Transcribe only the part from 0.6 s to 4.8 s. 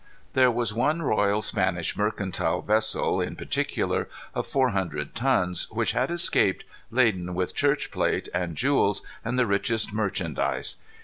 one royal Spanish mercantile vessel, in particular, of four